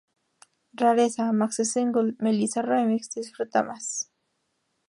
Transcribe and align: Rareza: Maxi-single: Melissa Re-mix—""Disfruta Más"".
Rareza: 0.73 1.31
Maxi-single: 1.31 2.15
Melissa 2.17 2.63
Re-mix—""Disfruta 2.63 3.61
Más"". 3.61 4.09